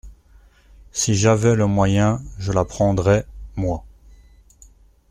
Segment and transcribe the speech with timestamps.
[0.91, 3.23] Si j’avais le moyen, je la prendrais,
[3.55, 3.85] moi!